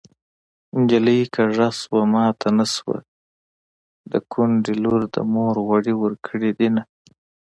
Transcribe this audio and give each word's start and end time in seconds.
نجلۍ 0.79 1.21
کږه 1.35 1.69
شوه 1.79 2.01
ماته 2.11 2.49
نشته 2.57 2.95
د 4.11 4.13
کونډې 4.31 4.73
لور 4.83 5.01
ده 5.13 5.21
مور 5.33 5.55
غوړي 5.65 5.93
ورکړې 6.01 6.49
دينه 6.59 6.83